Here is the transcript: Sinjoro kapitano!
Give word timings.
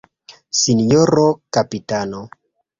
Sinjoro 0.61 1.27
kapitano! 1.53 2.21